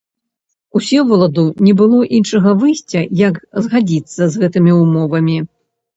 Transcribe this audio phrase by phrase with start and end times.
[0.79, 3.35] Усеваладу не было іншага выйсця, як
[3.67, 5.37] згадзіцца з гэтымі ўмовамі.